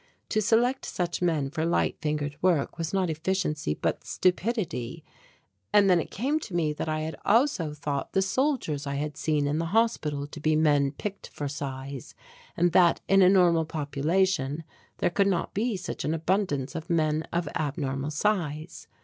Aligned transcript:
To 0.29 0.41
select 0.41 0.83
such 0.85 1.21
men 1.21 1.51
for 1.51 1.63
light 1.63 1.95
fingered 2.01 2.35
work 2.41 2.79
was 2.79 2.91
not 2.91 3.11
efficiency 3.11 3.75
but 3.75 4.03
stupidity, 4.03 5.03
and 5.71 5.91
then 5.91 5.99
it 5.99 6.09
came 6.09 6.39
to 6.39 6.55
me 6.55 6.73
that 6.73 6.89
I 6.89 7.01
had 7.01 7.15
also 7.23 7.75
thought 7.75 8.13
the 8.13 8.23
soldiers 8.23 8.87
I 8.87 8.95
had 8.95 9.15
seen 9.15 9.45
in 9.45 9.59
the 9.59 9.65
hospital 9.77 10.25
to 10.25 10.39
be 10.39 10.55
men 10.55 10.91
picked 10.91 11.27
for 11.27 11.47
size, 11.47 12.15
and 12.57 12.71
that 12.71 12.99
in 13.07 13.21
a 13.21 13.29
normal 13.29 13.63
population 13.65 14.63
there 14.97 15.11
could 15.11 15.27
not 15.27 15.53
be 15.53 15.77
such 15.77 16.03
an 16.03 16.15
abundance 16.15 16.73
of 16.73 16.89
men 16.89 17.27
of 17.31 17.47
abnormal 17.55 18.09
size. 18.09 18.87